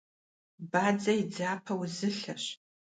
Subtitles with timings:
[0.71, 2.43] Бадзэ и дзапэ узылъэщ.